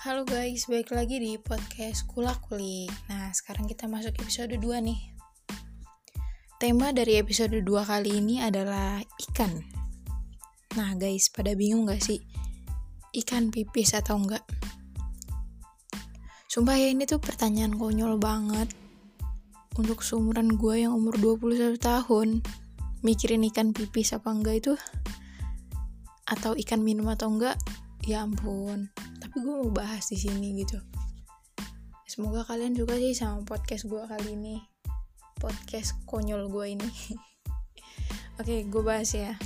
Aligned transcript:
Halo 0.00 0.24
guys, 0.24 0.64
balik 0.64 0.96
lagi 0.96 1.20
di 1.20 1.36
podcast 1.36 2.08
Kula 2.08 2.32
Kuli. 2.48 2.88
Nah, 3.12 3.28
sekarang 3.36 3.68
kita 3.68 3.84
masuk 3.84 4.16
episode 4.16 4.56
2 4.56 4.80
nih. 4.80 4.96
Tema 6.56 6.88
dari 6.96 7.20
episode 7.20 7.60
2 7.60 7.68
kali 7.84 8.16
ini 8.16 8.40
adalah 8.40 9.04
ikan. 9.28 9.60
Nah 10.72 10.96
guys, 10.96 11.28
pada 11.28 11.52
bingung 11.52 11.84
gak 11.84 12.00
sih? 12.00 12.16
Ikan 13.12 13.52
pipis 13.52 13.92
atau 13.92 14.16
enggak? 14.16 14.40
Sumpah 16.48 16.80
ya 16.80 16.88
ini 16.96 17.04
tuh 17.04 17.20
pertanyaan 17.20 17.76
konyol 17.76 18.16
banget. 18.16 18.72
Untuk 19.76 20.00
seumuran 20.00 20.56
gue 20.56 20.80
yang 20.80 20.96
umur 20.96 21.20
21 21.20 21.76
tahun, 21.76 22.40
mikirin 23.04 23.44
ikan 23.52 23.76
pipis 23.76 24.16
apa 24.16 24.32
enggak 24.32 24.64
itu 24.64 24.72
atau 26.24 26.56
ikan 26.56 26.80
minum 26.80 27.04
atau 27.12 27.28
enggak, 27.28 27.60
ya 28.08 28.24
ampun 28.24 28.88
tapi 29.30 29.46
gue 29.46 29.54
mau 29.62 29.70
bahas 29.70 30.10
di 30.10 30.18
sini 30.18 30.58
gitu 30.58 30.74
semoga 32.02 32.42
kalian 32.42 32.74
suka 32.74 32.98
sih 32.98 33.14
sama 33.14 33.46
podcast 33.46 33.86
gue 33.86 34.02
kali 34.02 34.34
ini 34.34 34.58
podcast 35.38 35.94
konyol 36.02 36.50
gue 36.50 36.74
ini 36.74 36.90
oke 38.42 38.66
gue 38.66 38.82
bahas 38.82 39.14
ya 39.14 39.38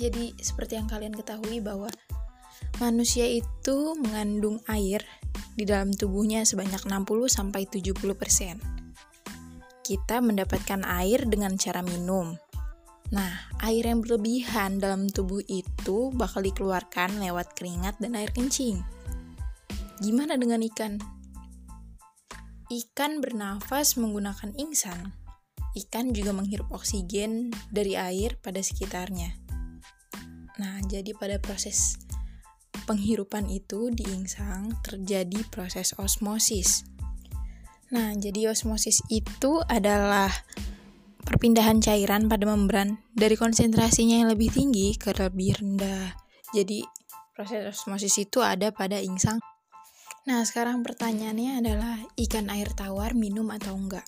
jadi 0.00 0.32
seperti 0.40 0.80
yang 0.80 0.88
kalian 0.88 1.12
ketahui 1.12 1.60
bahwa 1.60 1.92
manusia 2.80 3.28
itu 3.28 3.92
mengandung 4.00 4.64
air 4.64 5.04
di 5.52 5.68
dalam 5.68 5.92
tubuhnya 5.92 6.48
sebanyak 6.48 6.80
60 6.88 7.04
sampai 7.28 7.68
70%. 7.68 8.56
Kita 9.84 10.16
mendapatkan 10.24 10.80
air 10.88 11.28
dengan 11.28 11.60
cara 11.60 11.84
minum. 11.84 12.32
Nah, 13.12 13.52
air 13.60 13.84
yang 13.84 14.00
berlebihan 14.00 14.80
dalam 14.80 15.04
tubuh 15.04 15.44
itu 15.44 16.08
bakal 16.16 16.40
dikeluarkan 16.40 17.20
lewat 17.20 17.52
keringat 17.52 18.00
dan 18.00 18.16
air 18.16 18.32
kencing. 18.32 18.80
Gimana 20.00 20.40
dengan 20.40 20.64
ikan? 20.64 20.96
Ikan 22.72 23.20
bernafas 23.20 24.00
menggunakan 24.00 24.56
ingsan. 24.56 25.12
Ikan 25.76 26.16
juga 26.16 26.32
menghirup 26.32 26.72
oksigen 26.72 27.52
dari 27.68 28.00
air 28.00 28.40
pada 28.40 28.64
sekitarnya. 28.64 29.36
Nah, 30.56 30.80
jadi 30.88 31.12
pada 31.12 31.36
proses 31.36 32.00
penghirupan 32.88 33.52
itu 33.52 33.92
di 33.92 34.08
insang 34.08 34.72
terjadi 34.80 35.44
proses 35.52 35.92
osmosis. 36.00 36.88
Nah, 37.92 38.16
jadi 38.16 38.48
osmosis 38.48 39.04
itu 39.12 39.60
adalah 39.68 40.32
perpindahan 41.22 41.78
cairan 41.78 42.26
pada 42.26 42.44
membran 42.44 43.00
dari 43.14 43.38
konsentrasinya 43.38 44.22
yang 44.22 44.30
lebih 44.30 44.50
tinggi 44.50 44.94
ke 44.98 45.14
lebih 45.14 45.58
rendah. 45.58 46.14
Jadi 46.52 46.84
proses 47.32 47.64
osmosis 47.64 48.20
itu 48.20 48.44
ada 48.44 48.74
pada 48.74 49.00
insang. 49.00 49.40
Nah, 50.22 50.46
sekarang 50.46 50.86
pertanyaannya 50.86 51.58
adalah 51.58 51.98
ikan 52.14 52.46
air 52.52 52.70
tawar 52.76 53.18
minum 53.18 53.50
atau 53.50 53.74
enggak? 53.74 54.06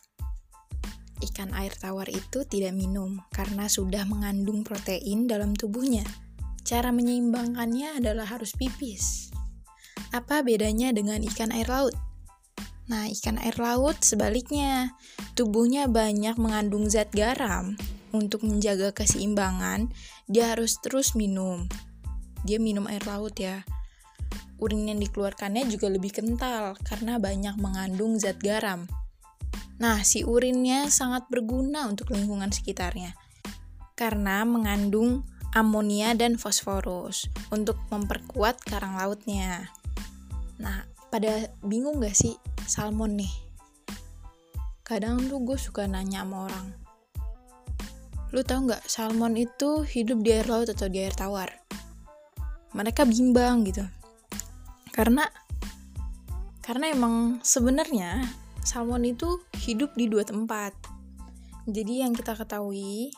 Ikan 1.19 1.51
air 1.57 1.75
tawar 1.75 2.07
itu 2.07 2.47
tidak 2.47 2.71
minum 2.77 3.19
karena 3.35 3.67
sudah 3.67 4.07
mengandung 4.07 4.63
protein 4.63 5.27
dalam 5.27 5.59
tubuhnya. 5.59 6.07
Cara 6.63 6.95
menyeimbangkannya 6.95 7.99
adalah 7.99 8.31
harus 8.31 8.55
pipis. 8.55 9.35
Apa 10.15 10.47
bedanya 10.47 10.95
dengan 10.95 11.19
ikan 11.27 11.51
air 11.51 11.67
laut? 11.67 11.95
Nah, 12.85 13.09
ikan 13.09 13.41
air 13.41 13.57
laut 13.57 14.05
sebaliknya, 14.05 14.93
tubuhnya 15.33 15.89
banyak 15.89 16.37
mengandung 16.37 16.85
zat 16.93 17.09
garam. 17.17 17.81
Untuk 18.15 18.47
menjaga 18.47 18.95
keseimbangan, 18.95 19.91
dia 20.29 20.55
harus 20.55 20.79
terus 20.79 21.17
minum. 21.17 21.67
Dia 22.45 22.61
minum 22.61 22.85
air 22.87 23.03
laut 23.09 23.35
ya. 23.41 23.65
Urin 24.61 24.87
yang 24.87 25.01
dikeluarkannya 25.01 25.67
juga 25.67 25.91
lebih 25.91 26.13
kental 26.15 26.77
karena 26.85 27.17
banyak 27.19 27.57
mengandung 27.59 28.21
zat 28.21 28.39
garam. 28.39 28.87
Nah, 29.81 30.07
si 30.07 30.23
urinnya 30.23 30.87
sangat 30.93 31.27
berguna 31.27 31.91
untuk 31.91 32.15
lingkungan 32.15 32.55
sekitarnya 32.55 33.17
karena 33.95 34.43
mengandung 34.43 35.23
amonia 35.55 36.19
dan 36.19 36.35
fosforus 36.35 37.31
untuk 37.55 37.79
memperkuat 37.91 38.63
karang 38.67 38.99
lautnya. 38.99 39.71
Nah, 40.59 40.87
pada 41.11 41.51
bingung 41.63 42.03
gak 42.03 42.15
sih 42.15 42.35
salmon 42.65 43.21
nih? 43.21 43.35
Kadang 44.85 45.21
tuh 45.29 45.41
gue 45.41 45.57
suka 45.57 45.89
nanya 45.89 46.25
sama 46.25 46.49
orang. 46.49 46.67
Lu 48.35 48.43
tau 48.45 48.67
gak 48.67 48.85
salmon 48.85 49.39
itu 49.39 49.87
hidup 49.87 50.21
di 50.21 50.35
air 50.35 50.49
laut 50.51 50.69
atau 50.69 50.91
di 50.91 51.01
air 51.01 51.15
tawar? 51.15 51.49
Mereka 52.75 53.07
bimbang 53.07 53.65
gitu. 53.65 53.87
Karena 54.91 55.25
karena 56.65 56.91
emang 56.91 57.45
sebenarnya 57.45 58.25
salmon 58.65 59.05
itu 59.05 59.41
hidup 59.65 59.93
di 59.95 60.09
dua 60.09 60.25
tempat. 60.25 60.75
Jadi 61.65 62.05
yang 62.05 62.13
kita 62.13 62.37
ketahui 62.37 63.13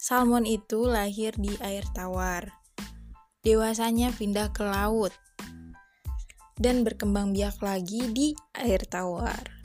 salmon 0.00 0.46
itu 0.46 0.86
lahir 0.86 1.34
di 1.38 1.54
air 1.60 1.86
tawar. 1.94 2.50
Dewasanya 3.46 4.10
pindah 4.10 4.50
ke 4.50 4.66
laut 4.66 5.14
dan 6.56 6.82
berkembang 6.82 7.36
biak 7.36 7.60
lagi 7.60 8.08
di 8.12 8.32
air 8.56 8.80
tawar. 8.88 9.56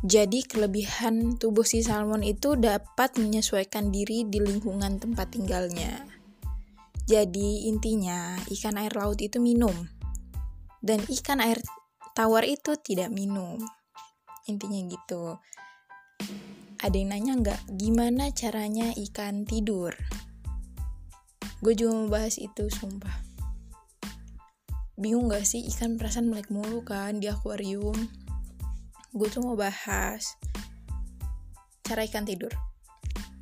Jadi 0.00 0.42
kelebihan 0.48 1.36
tubuh 1.36 1.62
si 1.62 1.84
salmon 1.84 2.24
itu 2.24 2.56
dapat 2.56 3.20
menyesuaikan 3.20 3.92
diri 3.92 4.24
di 4.24 4.40
lingkungan 4.40 4.96
tempat 4.96 5.36
tinggalnya. 5.36 6.08
Jadi 7.04 7.68
intinya 7.68 8.38
ikan 8.48 8.80
air 8.80 8.94
laut 8.96 9.20
itu 9.20 9.36
minum 9.42 9.74
dan 10.80 11.04
ikan 11.04 11.44
air 11.44 11.60
tawar 12.16 12.48
itu 12.48 12.74
tidak 12.80 13.12
minum. 13.12 13.60
Intinya 14.48 14.80
gitu. 14.88 15.36
Ada 16.80 16.96
yang 16.96 17.12
nanya 17.12 17.32
nggak 17.44 17.60
gimana 17.76 18.32
caranya 18.32 18.88
ikan 18.96 19.44
tidur? 19.44 19.92
Gue 21.60 21.76
juga 21.76 21.92
mau 21.92 22.08
bahas 22.08 22.40
itu 22.40 22.72
sumpah 22.72 23.29
bingung 25.00 25.32
gak 25.32 25.48
sih? 25.48 25.64
Ikan 25.64 25.96
perasaan 25.96 26.28
melek 26.28 26.52
mulu 26.52 26.84
kan 26.84 27.18
di 27.18 27.26
akuarium. 27.26 27.96
Gue 29.10 29.28
tuh 29.32 29.42
mau 29.42 29.58
bahas 29.58 30.38
cara 31.90 32.06
ikan 32.06 32.22
tidur. 32.22 32.54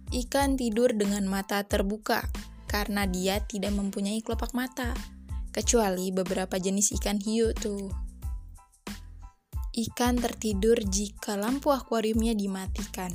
Ikan 0.08 0.56
tidur 0.56 0.96
dengan 0.96 1.28
mata 1.28 1.60
terbuka 1.68 2.24
karena 2.64 3.04
dia 3.04 3.44
tidak 3.44 3.76
mempunyai 3.76 4.24
kelopak 4.24 4.56
mata 4.56 4.96
kecuali 5.52 6.08
beberapa 6.08 6.56
jenis 6.56 6.96
ikan 6.96 7.20
hiu 7.20 7.52
tuh. 7.52 7.92
Ikan 9.76 10.16
tertidur 10.16 10.80
jika 10.80 11.36
lampu 11.36 11.76
akuariumnya 11.76 12.32
dimatikan. 12.32 13.12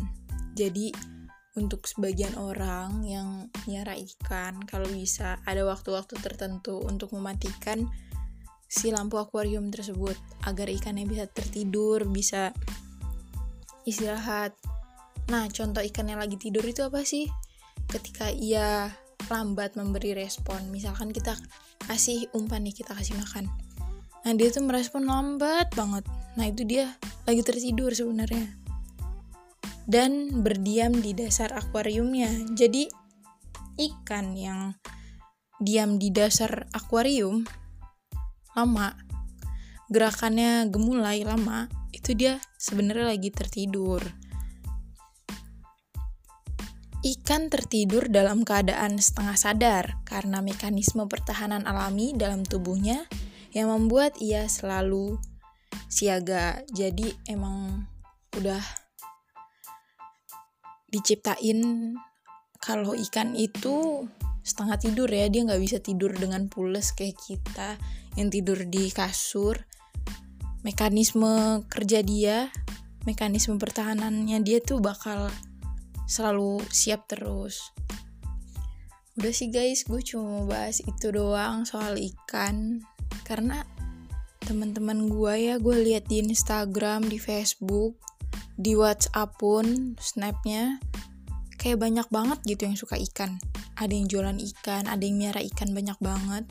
Jadi 0.53 0.93
untuk 1.57 1.89
sebagian 1.89 2.37
orang 2.37 3.01
yang 3.01 3.49
nyara 3.65 3.97
ikan 3.97 4.61
kalau 4.69 4.85
bisa 4.85 5.41
ada 5.49 5.65
waktu-waktu 5.65 6.13
tertentu 6.21 6.77
untuk 6.81 7.09
mematikan 7.09 7.89
si 8.73 8.89
lampu 8.89 9.22
akuarium 9.22 9.69
tersebut 9.69 10.17
agar 10.50 10.66
ikannya 10.66 11.06
bisa 11.06 11.29
tertidur, 11.29 12.09
bisa 12.09 12.50
istirahat. 13.85 14.57
Nah, 15.29 15.45
contoh 15.53 15.85
ikan 15.85 16.09
yang 16.09 16.17
lagi 16.17 16.41
tidur 16.41 16.66
itu 16.66 16.81
apa 16.81 17.06
sih? 17.06 17.29
Ketika 17.85 18.34
ia 18.34 18.89
lambat 19.29 19.78
memberi 19.78 20.17
respon, 20.17 20.73
misalkan 20.73 21.13
kita 21.13 21.38
kasih 21.85 22.25
umpan 22.34 22.66
nih, 22.66 22.73
kita 22.73 22.97
kasih 22.97 23.13
makan. 23.22 23.45
Nah, 24.25 24.34
dia 24.34 24.50
tuh 24.50 24.66
merespon 24.66 25.05
lambat 25.05 25.69
banget. 25.78 26.09
Nah, 26.34 26.50
itu 26.50 26.66
dia 26.66 26.97
lagi 27.29 27.45
tertidur 27.45 27.94
sebenarnya. 27.94 28.57
Dan 29.85 30.41
berdiam 30.41 30.97
di 30.97 31.13
dasar 31.13 31.53
akuariumnya. 31.53 32.57
Jadi, 32.57 32.90
ikan 33.78 34.34
yang 34.34 34.73
diam 35.61 36.02
di 36.02 36.09
dasar 36.09 36.66
akuarium 36.73 37.46
lama. 38.53 38.97
Gerakannya 39.90 40.70
gemulai 40.73 41.22
lama 41.26 41.70
itu 41.94 42.17
dia 42.17 42.41
sebenarnya 42.58 43.14
lagi 43.14 43.29
tertidur. 43.29 44.02
Ikan 47.03 47.52
tertidur 47.52 48.08
dalam 48.08 48.47
keadaan 48.47 48.96
setengah 48.96 49.35
sadar 49.35 49.85
karena 50.08 50.40
mekanisme 50.40 51.03
pertahanan 51.11 51.67
alami 51.67 52.16
dalam 52.16 52.47
tubuhnya 52.47 53.05
yang 53.52 53.70
membuat 53.70 54.16
ia 54.23 54.47
selalu 54.47 55.20
siaga. 55.91 56.64
Jadi 56.72 57.11
emang 57.28 57.84
udah 58.40 58.64
diciptain 60.94 61.94
kalau 62.61 62.96
ikan 62.96 63.35
itu 63.35 64.08
setengah 64.44 64.78
tidur 64.79 65.09
ya 65.09 65.28
dia 65.28 65.44
nggak 65.47 65.64
bisa 65.64 65.78
tidur 65.79 66.11
dengan 66.16 66.47
pules 66.47 66.91
kayak 66.94 67.17
kita 67.17 67.79
yang 68.17 68.29
tidur 68.29 68.61
di 68.67 68.93
kasur 68.93 69.57
mekanisme 70.63 71.61
kerja 71.67 71.99
dia 71.99 72.47
mekanisme 73.03 73.59
pertahanannya 73.59 74.39
dia 74.39 74.63
tuh 74.63 74.79
bakal 74.79 75.27
selalu 76.07 76.63
siap 76.71 77.07
terus. 77.07 77.71
Udah 79.19 79.33
sih 79.35 79.51
guys 79.51 79.85
gue 79.85 80.01
cuma 80.01 80.41
mau 80.41 80.45
bahas 80.47 80.79
itu 80.79 81.11
doang 81.11 81.67
soal 81.67 81.99
ikan. 81.99 82.79
Karena 83.27 83.63
teman-teman 84.43 85.07
gue 85.07 85.33
ya 85.51 85.55
gue 85.59 85.75
lihat 85.83 86.07
di 86.07 86.23
Instagram 86.23 87.07
di 87.07 87.19
Facebook 87.19 87.95
di 88.59 88.75
WhatsApp 88.75 89.39
pun 89.39 89.95
snapnya 89.99 90.79
kayak 91.59 91.79
banyak 91.79 92.07
banget 92.07 92.39
gitu 92.47 92.67
yang 92.67 92.79
suka 92.79 92.95
ikan. 93.11 93.39
Ada 93.75 93.91
yang 93.91 94.07
jualan 94.07 94.37
ikan 94.39 94.87
ada 94.87 95.03
yang 95.03 95.19
miara 95.19 95.43
ikan 95.43 95.75
banyak 95.75 95.99
banget 95.99 96.47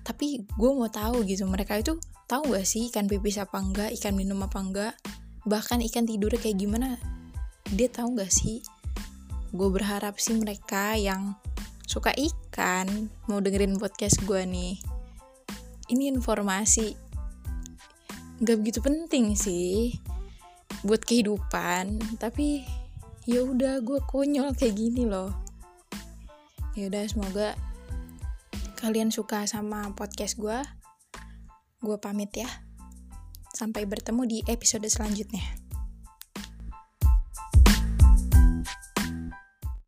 tapi 0.00 0.42
gue 0.44 0.70
mau 0.72 0.88
tahu 0.88 1.22
gitu 1.28 1.44
mereka 1.44 1.76
itu 1.76 2.00
tahu 2.30 2.54
gak 2.54 2.66
sih 2.66 2.88
ikan 2.88 3.10
pipis 3.10 3.42
apa 3.42 3.58
enggak 3.58 3.90
ikan 3.98 4.14
minum 4.14 4.40
apa 4.46 4.58
enggak? 4.62 4.94
Bahkan 5.44 5.82
ikan 5.90 6.06
tidur 6.06 6.30
kayak 6.36 6.62
gimana? 6.62 6.96
Dia 7.74 7.90
tahu 7.90 8.16
gak 8.16 8.30
sih? 8.30 8.62
Gue 9.50 9.68
berharap 9.68 10.16
sih 10.22 10.38
mereka 10.38 10.94
yang 10.94 11.34
suka 11.90 12.14
ikan 12.14 13.10
mau 13.26 13.42
dengerin 13.42 13.74
podcast 13.82 14.22
gue 14.22 14.46
nih. 14.46 14.78
Ini 15.90 16.14
informasi 16.14 16.94
gak 18.40 18.56
begitu 18.62 18.80
penting 18.80 19.34
sih 19.36 19.98
buat 20.80 21.04
kehidupan 21.04 22.16
tapi 22.16 22.64
ya 23.28 23.44
udah 23.44 23.84
gue 23.84 24.00
konyol 24.06 24.54
kayak 24.54 24.78
gini 24.78 25.04
loh. 25.04 25.34
Ya 26.78 26.86
udah 26.86 27.04
semoga 27.10 27.58
kalian 28.80 29.12
suka 29.12 29.44
sama 29.44 29.92
podcast 29.92 30.40
gue, 30.40 30.56
gue 31.84 31.96
pamit 32.00 32.32
ya. 32.32 32.48
Sampai 33.52 33.84
bertemu 33.84 34.24
di 34.24 34.38
episode 34.48 34.88
selanjutnya. 34.88 35.59